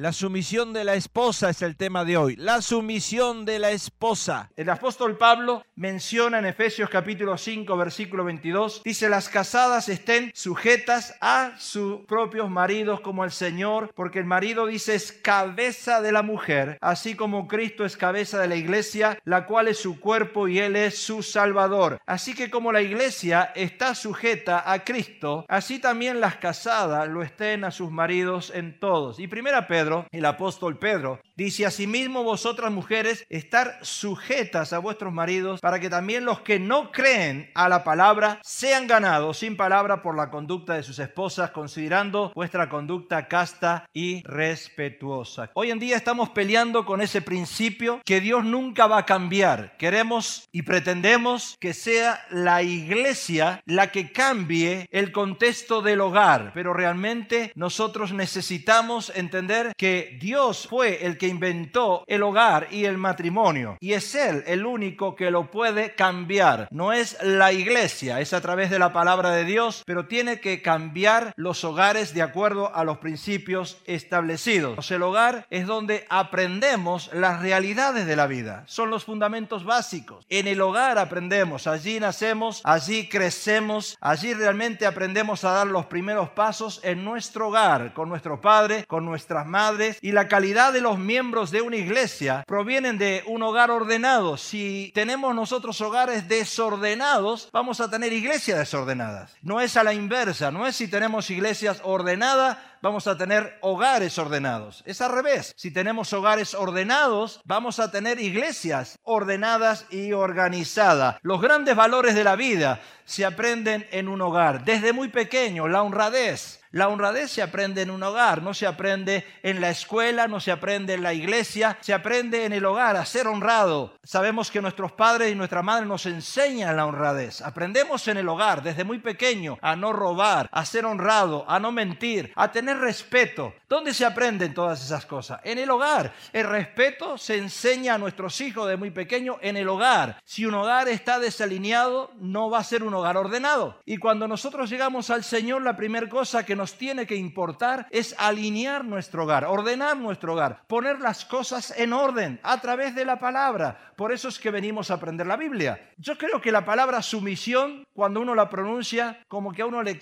[0.00, 2.34] La sumisión de la esposa es el tema de hoy.
[2.36, 4.50] La sumisión de la esposa.
[4.56, 11.18] El apóstol Pablo menciona en Efesios capítulo 5, versículo 22, dice, las casadas estén sujetas
[11.20, 16.22] a sus propios maridos como el Señor, porque el marido dice es cabeza de la
[16.22, 20.60] mujer, así como Cristo es cabeza de la iglesia, la cual es su cuerpo y
[20.60, 22.00] él es su salvador.
[22.06, 27.64] Así que como la iglesia está sujeta a Cristo, así también las casadas lo estén
[27.64, 29.20] a sus maridos en todos.
[29.20, 35.60] Y primera Pedro el apóstol Pedro, dice, asimismo vosotras mujeres, estar sujetas a vuestros maridos,
[35.60, 40.16] para que también los que no creen a la palabra sean ganados sin palabra por
[40.16, 45.50] la conducta de sus esposas, considerando vuestra conducta casta y respetuosa.
[45.54, 49.76] Hoy en día estamos peleando con ese principio que Dios nunca va a cambiar.
[49.78, 56.74] Queremos y pretendemos que sea la iglesia la que cambie el contexto del hogar, pero
[56.74, 63.78] realmente nosotros necesitamos entender que Dios fue el que inventó el hogar y el matrimonio.
[63.80, 66.68] Y es Él el único que lo puede cambiar.
[66.70, 70.60] No es la iglesia, es a través de la palabra de Dios, pero tiene que
[70.60, 74.90] cambiar los hogares de acuerdo a los principios establecidos.
[74.90, 78.64] El hogar es donde aprendemos las realidades de la vida.
[78.66, 80.26] Son los fundamentos básicos.
[80.28, 86.30] En el hogar aprendemos, allí nacemos, allí crecemos, allí realmente aprendemos a dar los primeros
[86.30, 90.98] pasos en nuestro hogar, con nuestro padre, con nuestras madres y la calidad de los
[91.10, 94.36] miembros de una iglesia provienen de un hogar ordenado.
[94.36, 99.34] Si tenemos nosotros hogares desordenados, vamos a tener iglesias desordenadas.
[99.42, 104.18] No es a la inversa, no es si tenemos iglesias ordenadas, vamos a tener hogares
[104.18, 104.84] ordenados.
[104.86, 105.52] Es al revés.
[105.56, 111.16] Si tenemos hogares ordenados, vamos a tener iglesias ordenadas y organizadas.
[111.22, 114.64] Los grandes valores de la vida se aprenden en un hogar.
[114.64, 119.26] Desde muy pequeño, la honradez, la honradez se aprende en un hogar, no se aprende
[119.42, 123.04] en la escuela, no se aprende en la iglesia, se aprende en el hogar a
[123.04, 123.94] ser honrado.
[124.04, 127.40] Sabemos que nuestros padres y nuestra madre nos enseñan la honradez.
[127.42, 131.72] Aprendemos en el hogar desde muy pequeño a no robar, a ser honrado, a no
[131.72, 133.52] mentir, a tener respeto.
[133.70, 135.38] ¿Dónde se aprenden todas esas cosas?
[135.44, 136.12] En el hogar.
[136.32, 140.20] El respeto se enseña a nuestros hijos de muy pequeño en el hogar.
[140.24, 143.78] Si un hogar está desalineado, no va a ser un hogar ordenado.
[143.86, 148.12] Y cuando nosotros llegamos al Señor, la primera cosa que nos tiene que importar es
[148.18, 153.20] alinear nuestro hogar, ordenar nuestro hogar, poner las cosas en orden a través de la
[153.20, 153.92] palabra.
[153.94, 155.92] Por eso es que venimos a aprender la Biblia.
[155.98, 159.98] Yo creo que la palabra sumisión, cuando uno la pronuncia, como que a uno le,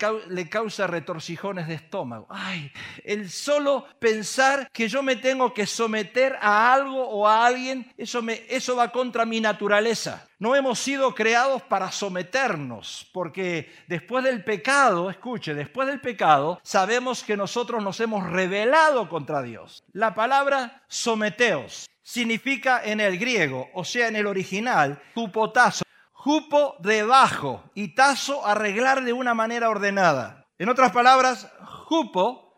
[0.49, 2.25] causa retorcijones de estómago.
[2.29, 2.71] Ay,
[3.03, 3.29] el
[3.59, 8.43] solo pensar que yo me tengo que someter a algo o a alguien, eso, me,
[8.47, 10.25] eso va contra mi naturaleza.
[10.39, 17.21] No hemos sido creados para someternos, porque después del pecado, escuche, después del pecado, sabemos
[17.21, 19.83] que nosotros nos hemos rebelado contra Dios.
[19.91, 25.83] La palabra someteos significa en el griego, o sea, en el original, jupotazo.
[26.13, 30.45] Jupo debajo y tazo arreglar de una manera ordenada.
[30.57, 31.51] En otras palabras,
[31.89, 32.48] jupo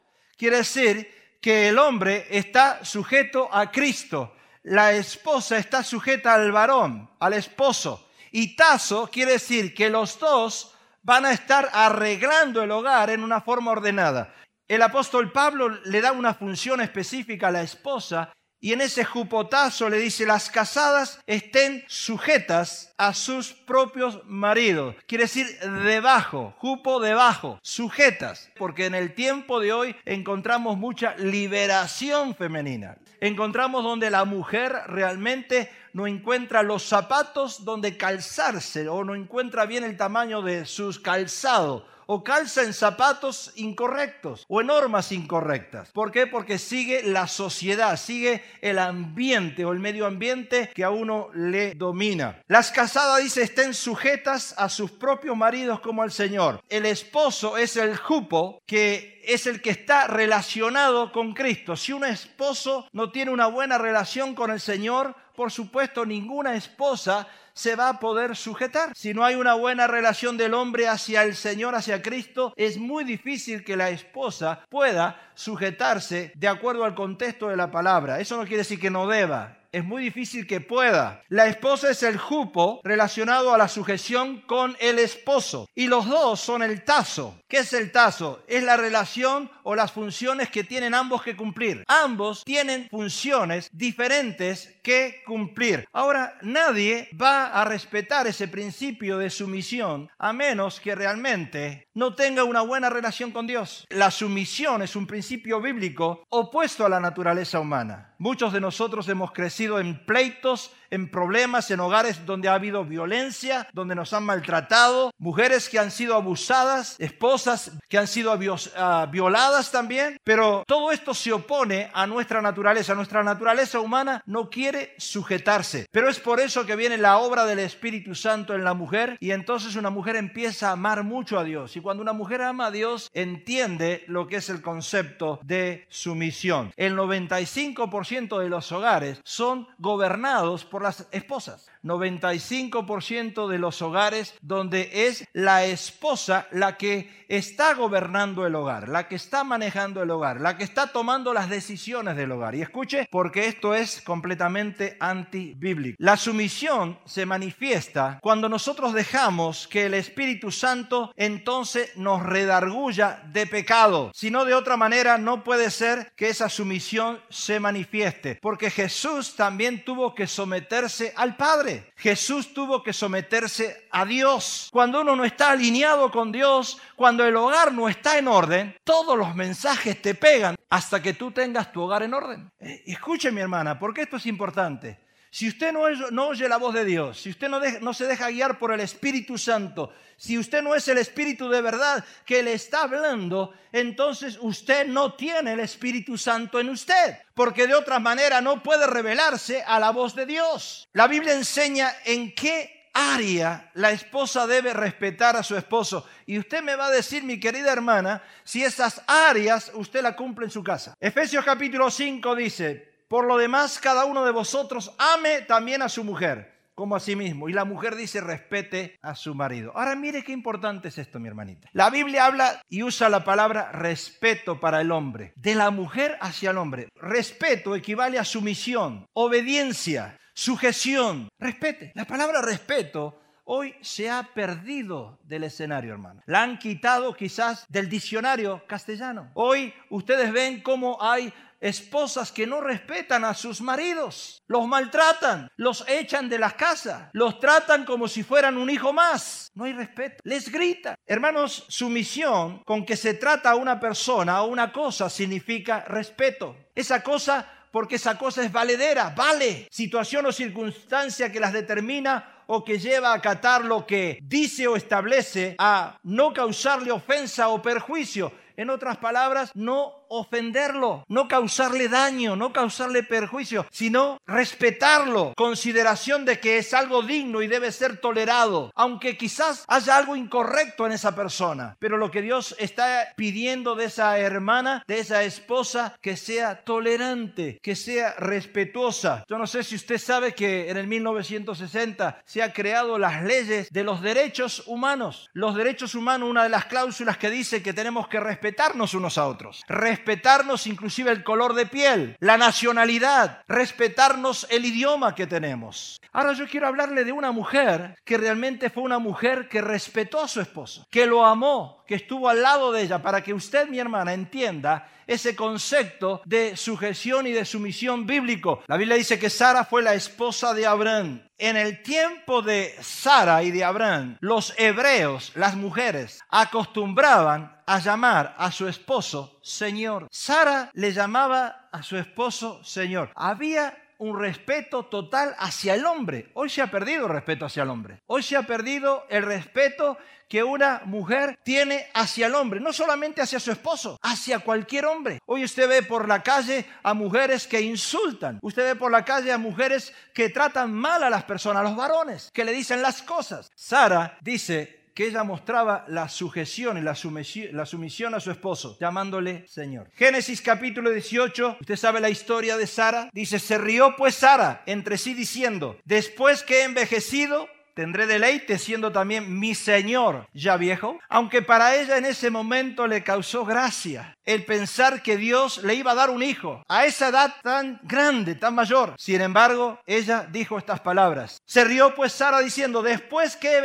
[0.42, 7.10] quiere decir que el hombre está sujeto a Cristo la esposa está sujeta al varón,
[7.20, 8.08] al esposo.
[8.32, 13.42] Y tazo quiere decir que los dos van a estar arreglando el hogar en una
[13.42, 14.34] forma ordenada.
[14.68, 18.32] El apóstol Pablo le da una función específica a la esposa
[18.62, 24.96] y en ese jupotazo le dice, las casadas estén sujetas a sus propios maridos.
[25.08, 25.48] Quiere decir
[25.84, 28.52] debajo, jupo debajo, sujetas.
[28.56, 32.98] Porque en el tiempo de hoy encontramos mucha liberación femenina.
[33.20, 39.84] Encontramos donde la mujer realmente no encuentra los zapatos donde calzarse o no encuentra bien
[39.84, 45.92] el tamaño de sus calzados o calza en zapatos incorrectos o en normas incorrectas.
[45.92, 46.28] ¿Por qué?
[46.28, 51.74] Porque sigue la sociedad, sigue el ambiente o el medio ambiente que a uno le
[51.74, 52.42] domina.
[52.50, 56.62] Las casadas, dice, estén sujetas a sus propios maridos como al Señor.
[56.68, 61.78] El esposo es el jupo que es el que está relacionado con Cristo.
[61.78, 67.28] Si un esposo no tiene una buena relación con el Señor, por supuesto ninguna esposa
[67.54, 68.92] se va a poder sujetar.
[68.96, 73.04] Si no hay una buena relación del hombre hacia el Señor, hacia Cristo, es muy
[73.04, 78.20] difícil que la esposa pueda sujetarse de acuerdo al contexto de la palabra.
[78.20, 81.24] Eso no quiere decir que no deba, es muy difícil que pueda.
[81.30, 85.68] La esposa es el jupo relacionado a la sujeción con el esposo.
[85.74, 87.40] Y los dos son el tazo.
[87.48, 88.44] ¿Qué es el tazo?
[88.48, 91.84] Es la relación o las funciones que tienen ambos que cumplir.
[91.88, 95.88] Ambos tienen funciones diferentes que cumplir.
[95.94, 102.44] Ahora, nadie va a respetar ese principio de sumisión a menos que realmente no tenga
[102.44, 103.86] una buena relación con Dios.
[103.90, 108.16] La sumisión es un principio bíblico opuesto a la naturaleza humana.
[108.18, 113.68] Muchos de nosotros hemos crecido en pleitos, en problemas, en hogares donde ha habido violencia,
[113.74, 118.38] donde nos han maltratado, mujeres que han sido abusadas, esposas que han sido
[118.76, 120.18] ah, violadas también.
[120.24, 122.94] Pero todo esto se opone a nuestra naturaleza.
[122.94, 125.88] Nuestra naturaleza humana no quiere sujetarse.
[125.92, 129.32] Pero es por eso que viene la obra del Espíritu Santo en la mujer y
[129.32, 131.76] entonces una mujer empieza a amar mucho a Dios.
[131.76, 136.74] Y cuando una mujer ama a Dios, entiende lo que es el concepto de sumisión.
[136.76, 141.71] El 95% de los hogares son gobernados por las esposas.
[141.84, 149.08] 95% de los hogares donde es la esposa la que está gobernando el hogar, la
[149.08, 152.56] que está manejando el hogar, la que está tomando las decisiones del hogar.
[152.56, 155.96] Y escuche, porque esto es completamente antibíblico.
[156.00, 163.48] La sumisión se manifiesta cuando nosotros dejamos que el Espíritu Santo entonces nos redarguya de
[163.48, 164.12] pecado.
[164.14, 169.36] Si no, de otra manera no puede ser que esa sumisión se manifieste, porque Jesús
[169.36, 171.71] también tuvo que someterse al Padre.
[171.96, 174.70] Jesús tuvo que someterse a Dios.
[174.72, 179.18] Cuando uno no está alineado con Dios, cuando el hogar no está en orden, todos
[179.18, 182.52] los mensajes te pegan hasta que tú tengas tu hogar en orden.
[182.60, 185.00] Eh, escuche mi hermana, porque esto es importante.
[185.34, 188.74] Si usted no, oye la voz de Dios, si usted no, se deja guiar por
[188.74, 193.54] el Espíritu Santo, si usted no es el Espíritu de verdad que le está hablando,
[193.72, 198.86] entonces usted no tiene el Espíritu Santo en usted, porque de otra manera no puede
[198.86, 200.90] revelarse a la voz de Dios.
[200.92, 206.06] La Biblia enseña en qué área la esposa debe respetar a su esposo.
[206.26, 210.48] Y usted me va a decir, mi querida hermana, si esas áreas usted la cumple
[210.48, 210.94] en su casa.
[211.00, 216.02] Efesios capítulo 5 dice, por lo demás, cada uno de vosotros ame también a su
[216.06, 217.50] mujer como a sí mismo.
[217.50, 219.74] Y la mujer dice respete a su marido.
[219.76, 221.68] Ahora mire qué importante es esto, mi hermanita.
[221.74, 226.52] La Biblia habla y usa la palabra respeto para el hombre, de la mujer hacia
[226.52, 226.88] el hombre.
[226.96, 231.28] Respeto equivale a sumisión, obediencia, sujeción.
[231.38, 231.92] Respete.
[231.96, 236.22] La palabra respeto hoy se ha perdido del escenario, hermano.
[236.28, 239.32] La han quitado quizás del diccionario castellano.
[239.34, 245.88] Hoy ustedes ven cómo hay esposas que no respetan a sus maridos, los maltratan, los
[245.88, 249.52] echan de las casas, los tratan como si fueran un hijo más.
[249.54, 250.96] No hay respeto, les grita.
[251.06, 256.56] Hermanos, sumisión con que se trata a una persona o una cosa significa respeto.
[256.76, 259.68] Esa cosa porque esa cosa es valedera, vale.
[259.72, 264.76] Situación o circunstancia que las determina o que lleva a acatar lo que dice o
[264.76, 268.34] establece a no causarle ofensa o perjuicio.
[268.58, 276.40] En otras palabras, no ofenderlo, no causarle daño, no causarle perjuicio, sino respetarlo, consideración de
[276.40, 281.16] que es algo digno y debe ser tolerado, aunque quizás haya algo incorrecto en esa
[281.16, 281.78] persona.
[281.80, 287.60] Pero lo que Dios está pidiendo de esa hermana, de esa esposa, que sea tolerante,
[287.62, 289.24] que sea respetuosa.
[289.30, 293.70] Yo no sé si usted sabe que en el 1960 se ha creado las leyes
[293.72, 295.30] de los derechos humanos.
[295.34, 299.28] Los derechos humanos, una de las cláusulas que dice que tenemos que respetarnos unos a
[299.28, 299.64] otros
[300.02, 306.02] respetarnos inclusive el color de piel, la nacionalidad, respetarnos el idioma que tenemos.
[306.12, 310.28] Ahora yo quiero hablarle de una mujer que realmente fue una mujer que respetó a
[310.28, 313.78] su esposo, que lo amó, que estuvo al lado de ella, para que usted, mi
[313.78, 318.64] hermana, entienda ese concepto de sujeción y de sumisión bíblico.
[318.68, 321.22] La Biblia dice que Sara fue la esposa de Abraham.
[321.44, 328.36] En el tiempo de Sara y de Abraham, los hebreos, las mujeres, acostumbraban a llamar
[328.38, 330.08] a su esposo Señor.
[330.12, 333.10] Sara le llamaba a su esposo Señor.
[333.16, 336.32] Había un respeto total hacia el hombre.
[336.34, 338.02] Hoy se ha perdido el respeto hacia el hombre.
[338.08, 339.96] Hoy se ha perdido el respeto
[340.28, 345.20] que una mujer tiene hacia el hombre, no solamente hacia su esposo, hacia cualquier hombre.
[345.28, 349.32] Hoy usted ve por la calle a mujeres que insultan, usted ve por la calle
[349.32, 353.04] a mujeres que tratan mal a las personas, a los varones, que le dicen las
[353.04, 353.52] cosas.
[353.56, 359.90] Sara dice, que ella mostraba la sujeción y la sumisión, a su esposo, llamándole Señor.
[359.96, 363.10] Génesis capítulo 18, usted sabe la historia de Sara.
[363.14, 368.92] Dice, se rió pues Sara entre sí diciendo, después que he envejecido, tendré deleite siendo
[368.92, 374.46] también mi Señor ya viejo, aunque para ella en ese momento le causó gracia el
[374.46, 378.56] pensar que Dios le iba a dar un hijo a esa edad tan grande, tan
[378.56, 378.94] mayor.
[378.98, 381.42] Sin embargo, ella dijo estas palabras.
[381.46, 383.58] Se rió pues Sara diciendo, después que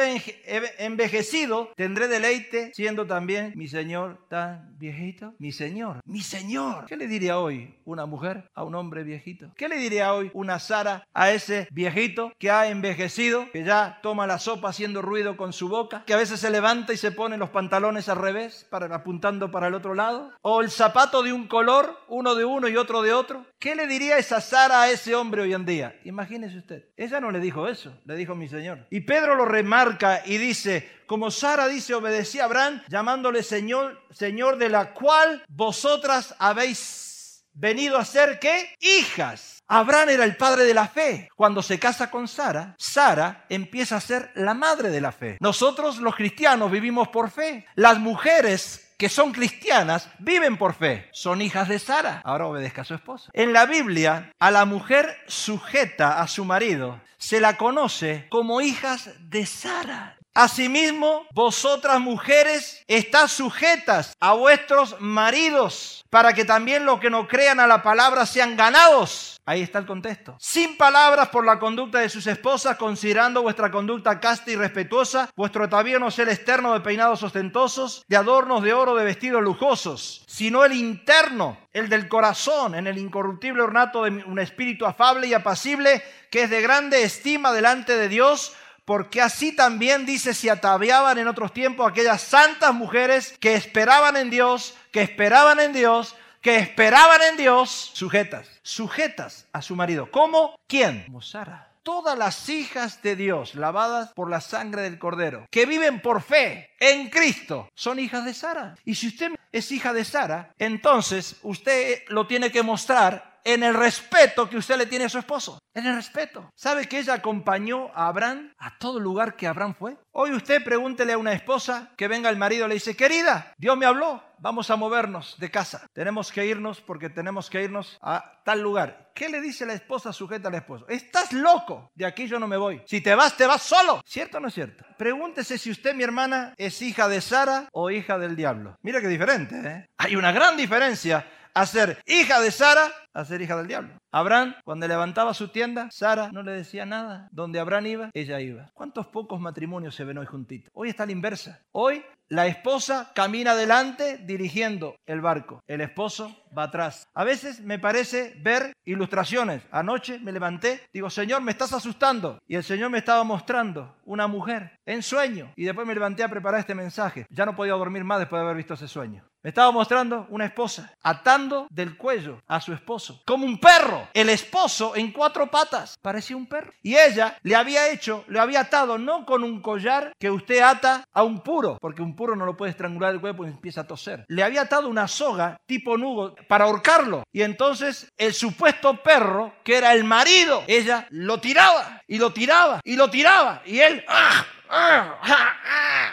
[0.46, 5.34] he envejecido, tendré deleite siendo también mi Señor tan viejito.
[5.38, 6.86] Mi Señor, mi Señor.
[6.86, 9.52] ¿Qué le diría hoy una mujer a un hombre viejito?
[9.56, 14.26] ¿Qué le diría hoy una Sara a ese viejito que ha envejecido, que ya toma
[14.26, 17.36] la sopa haciendo ruido con su boca, que a veces se levanta y se pone
[17.36, 20.32] los pantalones al revés, para, apuntando para el otro lado?
[20.48, 23.44] ¿O el zapato de un color, uno de uno y otro de otro?
[23.58, 25.98] ¿Qué le diría esa Sara a ese hombre hoy en día?
[26.04, 26.84] Imagínese usted.
[26.96, 28.86] Ella no le dijo eso, le dijo mi Señor.
[28.90, 34.56] Y Pedro lo remarca y dice, como Sara dice, obedecía a Abraham, llamándole Señor, Señor
[34.58, 38.72] de la cual vosotras habéis venido a ser, ¿qué?
[38.78, 39.58] Hijas.
[39.66, 41.28] Abraham era el padre de la fe.
[41.34, 45.38] Cuando se casa con Sara, Sara empieza a ser la madre de la fe.
[45.40, 47.66] Nosotros los cristianos vivimos por fe.
[47.74, 51.08] Las mujeres que son cristianas viven por fe.
[51.12, 52.22] Son hijas de Sara.
[52.24, 53.30] Ahora obedezca a su esposa.
[53.32, 59.10] En la Biblia, a la mujer sujeta a su marido se la conoce como hijas
[59.20, 60.15] de Sara.
[60.36, 67.58] Asimismo, vosotras mujeres estás sujetas a vuestros maridos, para que también los que no crean
[67.58, 69.40] a la palabra sean ganados.
[69.46, 70.36] Ahí está el contexto.
[70.38, 75.64] Sin palabras por la conducta de sus esposas, considerando vuestra conducta casta y respetuosa, vuestro
[75.64, 80.22] atavío no sea el externo de peinados ostentosos, de adornos de oro, de vestidos lujosos,
[80.26, 85.32] sino el interno, el del corazón, en el incorruptible ornato de un espíritu afable y
[85.32, 88.54] apacible, que es de grande estima delante de Dios
[88.86, 94.30] porque así también dice si ataviaban en otros tiempos aquellas santas mujeres que esperaban en
[94.30, 100.08] Dios, que esperaban en Dios, que esperaban en Dios, sujetas, sujetas a su marido.
[100.12, 100.56] ¿Cómo?
[100.68, 101.04] ¿Quién?
[101.06, 101.72] Como Sara.
[101.82, 106.70] Todas las hijas de Dios lavadas por la sangre del Cordero, que viven por fe
[106.78, 108.76] en Cristo, son hijas de Sara.
[108.84, 113.74] Y si usted es hija de Sara, entonces usted lo tiene que mostrar en el
[113.74, 115.60] respeto que usted le tiene a su esposo.
[115.72, 116.50] En el respeto.
[116.56, 119.96] ¿Sabe que ella acompañó a Abraham a todo lugar que Abraham fue?
[120.10, 123.86] Hoy usted pregúntele a una esposa que venga el marido le dice, querida, Dios me
[123.86, 125.86] habló, vamos a movernos de casa.
[125.92, 129.12] Tenemos que irnos porque tenemos que irnos a tal lugar.
[129.14, 130.88] ¿Qué le dice la esposa sujeta al esposo?
[130.88, 132.82] Estás loco, de aquí yo no me voy.
[132.86, 134.02] Si te vas, te vas solo.
[134.04, 134.84] ¿Cierto o no es cierto?
[134.98, 138.76] Pregúntese si usted, mi hermana, es hija de Sara o hija del diablo.
[138.82, 139.86] Mira qué diferente, ¿eh?
[139.98, 141.24] Hay una gran diferencia
[141.56, 143.94] a ser hija de Sara a ser hija del diablo.
[144.12, 147.28] Abraham, cuando levantaba su tienda, Sara no le decía nada.
[147.32, 148.70] Donde Abraham iba, ella iba.
[148.74, 150.70] ¿Cuántos pocos matrimonios se ven hoy juntitos?
[150.74, 151.62] Hoy está la inversa.
[151.72, 155.62] Hoy la esposa camina adelante dirigiendo el barco.
[155.66, 157.08] El esposo va atrás.
[157.14, 159.62] A veces me parece ver ilustraciones.
[159.70, 162.38] Anoche me levanté, digo, Señor, me estás asustando.
[162.46, 165.52] Y el Señor me estaba mostrando una mujer en sueño.
[165.56, 167.26] Y después me levanté a preparar este mensaje.
[167.30, 169.24] Ya no podía dormir más después de haber visto ese sueño.
[169.46, 174.08] Estaba mostrando una esposa atando del cuello a su esposo, como un perro.
[174.12, 176.72] El esposo en cuatro patas, parecía un perro.
[176.82, 181.04] Y ella le había hecho, le había atado no con un collar que usted ata
[181.12, 183.86] a un puro, porque un puro no lo puede estrangular el cuerpo y empieza a
[183.86, 184.24] toser.
[184.26, 187.22] Le había atado una soga tipo nudo para ahorcarlo.
[187.30, 192.80] Y entonces el supuesto perro, que era el marido, ella lo tiraba y lo tiraba
[192.82, 193.62] y lo tiraba.
[193.64, 194.04] Y él...
[194.08, 194.44] ¡ah!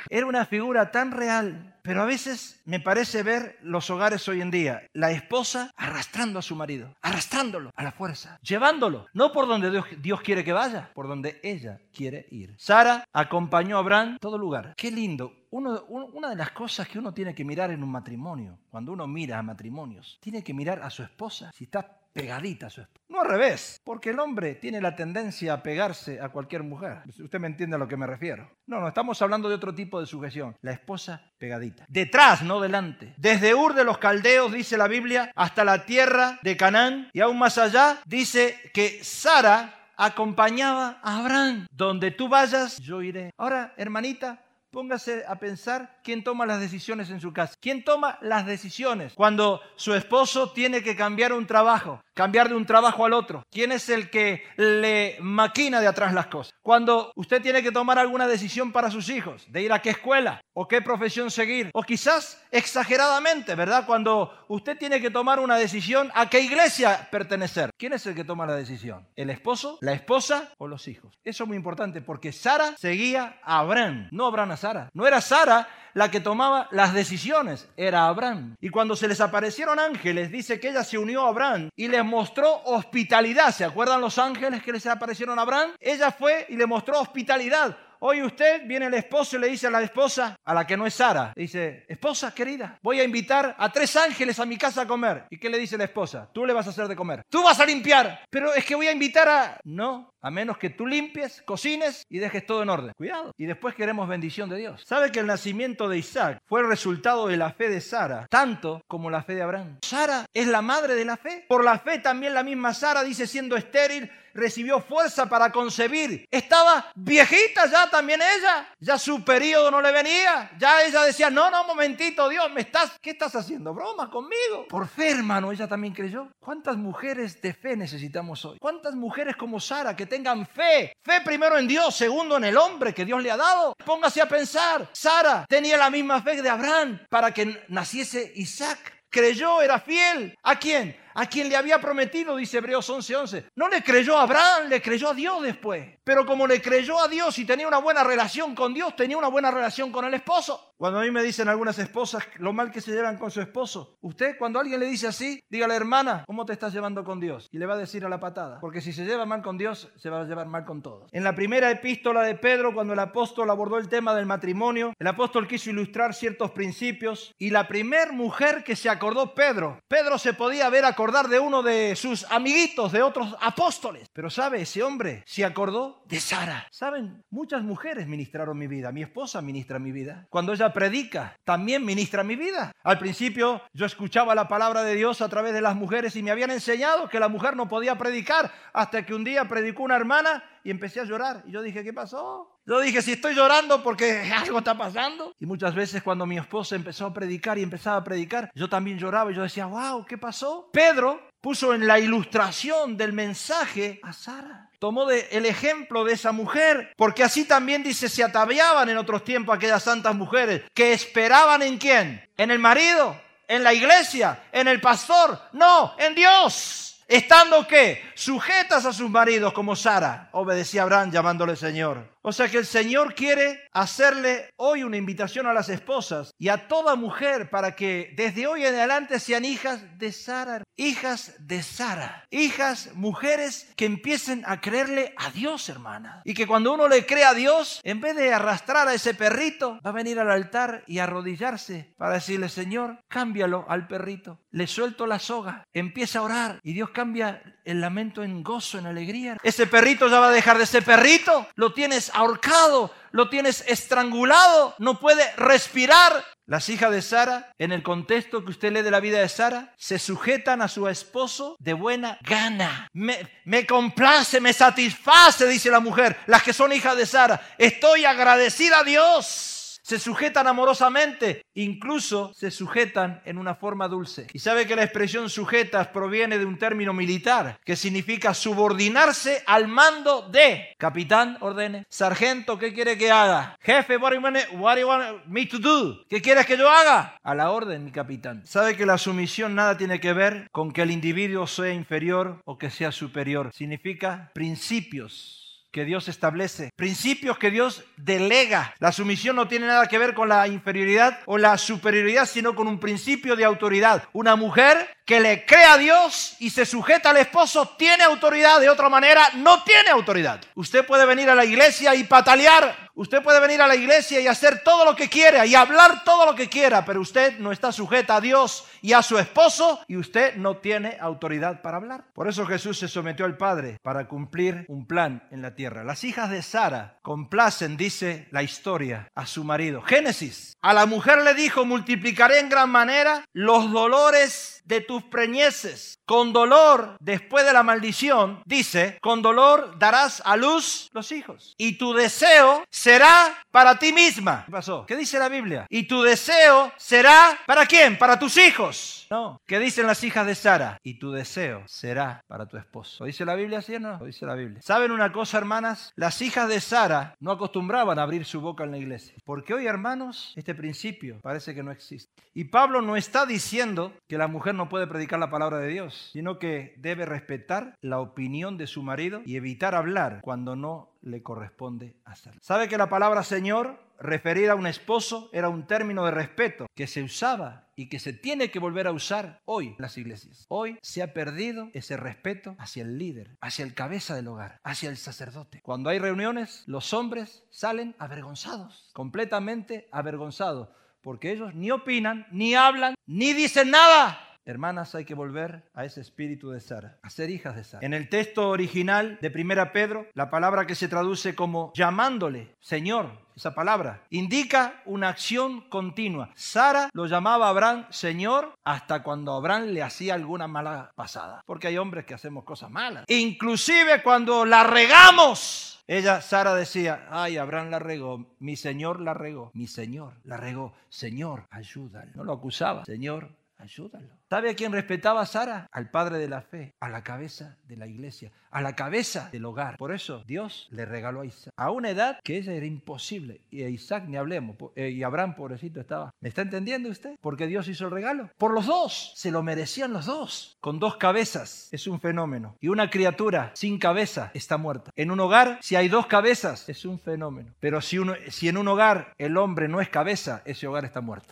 [0.10, 4.50] Era una figura tan real pero a veces me parece ver los hogares hoy en
[4.50, 9.70] día, la esposa arrastrando a su marido, arrastrándolo a la fuerza, llevándolo, no por donde
[10.02, 12.56] Dios, quiere que vaya, por donde ella quiere ir.
[12.58, 14.74] Sara acompañó a Abraham todo lugar.
[14.78, 15.34] Qué lindo.
[15.52, 19.38] una de las cosas que uno tiene que mirar en un matrimonio, cuando uno mira
[19.38, 23.04] a matrimonios, tiene que mirar a su esposa si está pegadita a su esposa.
[23.10, 27.02] No al revés, porque el hombre tiene la tendencia a pegarse a cualquier mujer.
[27.08, 28.50] Usted me entiende a lo que me refiero.
[28.66, 30.56] No, no, estamos hablando de otro tipo de sujeción.
[30.62, 31.86] La esposa pegadita.
[31.90, 33.14] Detrás, no delante.
[33.18, 37.10] Desde Ur de los Caldeos, dice la Biblia, hasta la tierra de Canaán.
[37.14, 41.68] Y aún más allá, dice que Sara acompañaba a Abraham.
[41.72, 43.32] Donde tú vayas, yo iré.
[43.38, 47.54] Ahora, hermanita, Póngase a pensar quién toma las decisiones en su casa.
[47.62, 52.66] ¿Quién toma las decisiones cuando su esposo tiene que cambiar un trabajo, cambiar de un
[52.66, 53.44] trabajo al otro?
[53.52, 56.56] ¿Quién es el que le maquina de atrás las cosas?
[56.64, 60.42] Cuando usted tiene que tomar alguna decisión para sus hijos, de ir a qué escuela
[60.56, 63.86] o qué profesión seguir, o quizás exageradamente, ¿verdad?
[63.86, 67.70] Cuando usted tiene que tomar una decisión a qué iglesia pertenecer.
[67.78, 69.08] ¿Quién es el que toma la decisión?
[69.16, 71.14] ¿El esposo, la esposa o los hijos?
[71.24, 74.63] Eso es muy importante porque Sara seguía a Abraham, no Abraham a
[74.94, 78.56] No era Sara la que tomaba las decisiones, era Abraham.
[78.60, 82.04] Y cuando se les aparecieron ángeles, dice que ella se unió a Abraham y les
[82.04, 83.54] mostró hospitalidad.
[83.54, 85.72] ¿Se acuerdan los ángeles que les aparecieron a Abraham?
[85.80, 89.72] Ella fue y le mostró hospitalidad Hoy usted viene el esposo y le dice a
[89.72, 93.72] la esposa, a la que no es Sara, dice, esposa querida, voy a invitar a
[93.72, 95.24] tres ángeles a mi casa a comer.
[95.30, 96.30] ¿Y qué le dice la esposa?
[96.34, 97.22] Tú le vas a hacer de comer.
[97.30, 98.26] Tú vas a limpiar.
[98.30, 99.58] Pero es que voy a invitar a...
[99.64, 102.92] No, a menos que tú limpies, cocines y dejes todo en orden.
[102.98, 103.32] Cuidado.
[103.38, 104.84] Y después queremos bendición de Dios.
[104.86, 108.82] ¿Sabe que el nacimiento de Isaac fue el resultado de la fe de Sara, tanto
[108.90, 109.78] como la fe de Abraham?
[109.82, 111.46] Sara es la madre de la fe.
[111.48, 116.28] Por la fe también la misma Sara dice siendo estéril, recibió fuerza para concebir.
[116.32, 118.70] Estaba viejita ya también ella.
[118.80, 120.52] Ya su periodo no le venía.
[120.58, 123.74] Ya ella decía, no, no, momentito, Dios, ¿me estás, qué estás haciendo?
[123.74, 124.68] Broma conmigo.
[124.70, 126.30] Por fe, hermano, ella también creyó.
[126.40, 128.58] ¿Cuántas mujeres de fe necesitamos hoy?
[128.60, 130.94] ¿Cuántas mujeres como Sara que tengan fe?
[131.02, 133.76] Fe primero en Dios, segundo en el hombre que Dios le ha dado.
[133.86, 134.90] Póngase a pensar.
[134.94, 139.02] Sara tenía la misma fe de Abraham para que naciese Isaac.
[139.10, 140.36] Creyó, era fiel.
[140.42, 140.98] ¿A quién?
[141.14, 143.46] A quien le había prometido, dice Hebreos 11:11.
[143.56, 145.98] No le creyó a Abraham, le creyó a Dios después.
[146.04, 149.28] Pero como le creyó a Dios y tenía una buena relación con Dios, tenía una
[149.28, 150.74] buena relación con el esposo.
[150.78, 153.98] Cuando a mí me dicen algunas esposas lo mal que se llevan con su esposo,
[154.02, 157.48] usted cuando alguien le dice así, dígale hermana, ¿cómo te estás llevando con Dios?
[157.52, 159.94] Y le va a decir a la patada, porque si se lleva mal con Dios,
[159.96, 161.10] se va a llevar mal con todos.
[161.14, 165.08] En la primera epístola de Pedro, cuando el apóstol abordó el tema del matrimonio, el
[165.08, 170.34] apóstol quiso ilustrar ciertos principios y la primer mujer que se acordó Pedro, Pedro se
[170.34, 175.22] podía ver acordar de uno de sus amiguitos, de otros apóstoles, pero sabe, ese hombre
[175.26, 176.66] se acordó de Sara.
[176.72, 180.26] Saben, muchas mujeres ministraron mi vida, mi esposa ministra mi vida.
[180.30, 182.72] Cuando ella predica, también ministra mi vida.
[182.84, 186.32] Al principio yo escuchaba la palabra de Dios a través de las mujeres y me
[186.32, 190.42] habían enseñado que la mujer no podía predicar hasta que un día predicó una hermana
[190.64, 191.44] y empecé a llorar.
[191.46, 192.60] Y yo dije, ¿qué pasó?
[192.66, 195.34] Yo dije, si estoy llorando porque algo está pasando.
[195.40, 198.98] Y muchas veces cuando mi esposa empezó a predicar y empezaba a predicar, yo también
[198.98, 200.70] lloraba y yo decía, wow, ¿qué pasó?
[200.72, 204.70] Pedro puso en la ilustración del mensaje a Sara.
[204.80, 209.26] Tomó de, el ejemplo de esa mujer, porque así también dice, se ataviaban en otros
[209.26, 212.30] tiempos aquellas santas mujeres que esperaban en quién?
[212.38, 216.93] En el marido, en la iglesia, en el pastor, no, en Dios.
[217.08, 222.13] Estando que sujetas a sus maridos como Sara, obedecía Abraham llamándole Señor.
[222.26, 226.70] O sea que el Señor quiere hacerle hoy una invitación a las esposas y a
[226.70, 232.26] toda mujer para que desde hoy en adelante sean hijas de Sara, hijas de Sara,
[232.32, 236.22] hijas, mujeres que empiecen a creerle a Dios, hermana.
[236.24, 239.80] Y que cuando uno le cree a Dios, en vez de arrastrar a ese perrito,
[239.86, 244.40] va a venir al altar y arrodillarse para decirle, Señor, cámbialo al perrito.
[244.52, 248.86] Le suelto la soga, empieza a orar y Dios cambia el lamento en gozo, en
[248.86, 249.38] alegría.
[249.44, 254.76] Ese perrito ya va a dejar de ser perrito, lo tienes ahorcado, lo tienes estrangulado,
[254.80, 256.26] no puede respirar.
[256.46, 259.74] Las hijas de Sara, en el contexto que usted lee de la vida de Sara,
[259.78, 262.90] se sujetan a su esposo de buena gana.
[262.92, 267.40] Me, me, complace, me satisface, dice la mujer, las que son hijas de Sara.
[267.58, 269.53] Estoy agradecida a Dios
[269.84, 274.28] se sujetan amorosamente, incluso se sujetan en una forma dulce.
[274.34, 279.68] Y sabe que la expresión sujetas proviene de un término militar que significa subordinarse al
[279.68, 283.58] mando de capitán, ordene, sargento, ¿qué quiere que haga?
[283.62, 286.04] Jefe, what do you want me to do?
[286.10, 287.18] ¿Qué quieres que yo haga?
[287.22, 288.42] A la orden, mi capitán.
[288.46, 292.58] Sabe que la sumisión nada tiene que ver con que el individuo sea inferior o
[292.58, 293.52] que sea superior.
[293.54, 295.43] Significa principios
[295.74, 298.76] que Dios establece, principios que Dios delega.
[298.78, 302.68] La sumisión no tiene nada que ver con la inferioridad o la superioridad, sino con
[302.68, 304.04] un principio de autoridad.
[304.14, 308.70] Una mujer que le cree a Dios y se sujeta al esposo tiene autoridad, de
[308.70, 310.42] otra manera no tiene autoridad.
[310.56, 314.28] Usted puede venir a la iglesia y patalear, usted puede venir a la iglesia y
[314.28, 317.72] hacer todo lo que quiera y hablar todo lo que quiera, pero usted no está
[317.72, 322.06] sujeta a Dios y a su esposo y usted no tiene autoridad para hablar.
[322.14, 325.84] Por eso Jesús se sometió al Padre para cumplir un plan en la tierra.
[325.84, 329.82] Las hijas de Sara complacen, dice la historia, a su marido.
[329.82, 330.58] Génesis.
[330.62, 336.00] A la mujer le dijo, multiplicaré en gran manera los dolores de tus preñeces.
[336.06, 341.54] Con dolor, después de la maldición, dice, con dolor darás a luz los hijos.
[341.58, 344.44] Y tu deseo será para ti misma.
[344.46, 344.86] ¿Qué pasó?
[344.86, 345.66] ¿Qué dice la Biblia?
[345.70, 347.98] Y tu deseo será para quién?
[347.98, 349.08] Para tus hijos.
[349.10, 349.42] No.
[349.46, 350.78] ¿Qué dicen las hijas de Sara?
[350.84, 353.04] Y tu deseo será para tu esposo.
[353.04, 353.98] ¿Lo dice la Biblia así o no?
[354.00, 354.62] Lo dice la Biblia.
[354.62, 355.94] ¿Saben una cosa, hermanas?
[355.96, 359.16] Las hijas de Sara no acostumbraban a abrir su boca en la iglesia.
[359.24, 362.12] Porque hoy, hermanos, este principio parece que no existe.
[362.34, 365.70] Y Pablo no está diciendo que la mujer no puede puede predicar la palabra de
[365.70, 370.90] Dios, sino que debe respetar la opinión de su marido y evitar hablar cuando no
[371.02, 372.42] le corresponde hacerlo.
[372.44, 376.88] ¿Sabe que la palabra Señor referida a un esposo era un término de respeto que
[376.88, 380.46] se usaba y que se tiene que volver a usar hoy en las iglesias.
[380.50, 384.90] Hoy se ha perdido ese respeto hacia el líder, hacia el cabeza del hogar, hacia
[384.90, 385.62] el sacerdote.
[385.64, 390.70] Cuando hay reuniones, los hombres salen avergonzados, completamente avergonzados,
[391.02, 394.33] porque ellos ni opinan, ni hablan, ni dicen nada.
[394.46, 397.86] Hermanas, hay que volver a ese espíritu de Sara, a ser hijas de Sara.
[397.86, 403.24] En el texto original de Primera Pedro, la palabra que se traduce como llamándole Señor,
[403.36, 406.32] esa palabra, indica una acción continua.
[406.36, 411.42] Sara lo llamaba a Abraham Señor hasta cuando Abraham le hacía alguna mala pasada.
[411.46, 413.06] Porque hay hombres que hacemos cosas malas.
[413.08, 415.84] Inclusive cuando la regamos.
[415.88, 420.74] Ella, Sara, decía, ay, Abraham la regó, mi Señor la regó, mi Señor la regó,
[420.88, 422.12] Señor, ayúdalo.
[422.16, 423.30] No lo acusaba, Señor,
[423.64, 424.10] ayúdalo.
[424.30, 425.68] ¿Sabe a quién respetaba Sara?
[425.72, 429.46] Al padre de la fe, a la cabeza de la iglesia, a la cabeza del
[429.46, 429.78] hogar.
[429.78, 433.42] Por eso Dios le regaló a Isaac, a una edad que ella era imposible.
[433.50, 436.12] Y a Isaac ni hablemos, eh, y Abraham, pobrecito, estaba.
[436.20, 437.16] ¿Me está entendiendo usted?
[437.22, 438.30] Porque Dios hizo el regalo.
[438.38, 440.58] Por los dos, se lo merecían los dos.
[440.60, 442.58] Con dos cabezas es un fenómeno.
[442.60, 444.92] Y una criatura sin cabeza está muerta.
[444.96, 447.54] En un hogar, si hay dos cabezas, es un fenómeno.
[447.60, 451.02] Pero si, uno, si en un hogar el hombre no es cabeza, ese hogar está
[451.02, 451.30] muerto.